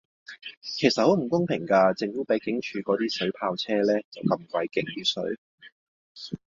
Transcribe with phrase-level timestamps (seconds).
[0.63, 5.37] 其實好唔公平架，政府比警署嗰啲水炮車呢就咁鬼勁啲水